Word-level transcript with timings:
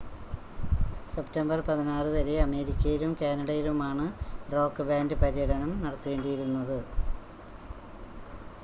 September 1.07 1.59
16 1.67 1.91
വരെ 2.15 2.35
അമേരിക്കയിലും 2.41 3.11
കാനഡയിലുമാണ് 3.21 4.07
റോക്ക് 4.51 4.85
ബാൻഡ് 4.89 5.17
പര്യടനം 5.21 5.71
നടത്തേണ്ടിയിരുന്നത് 5.83 6.77